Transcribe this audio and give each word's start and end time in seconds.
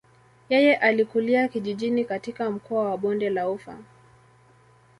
Yeye 0.49 0.75
alikulia 0.75 1.47
kijijini 1.47 2.05
katika 2.05 2.51
mkoa 2.51 2.89
wa 2.89 2.97
bonde 2.97 3.29
la 3.29 3.49
ufa. 3.49 3.77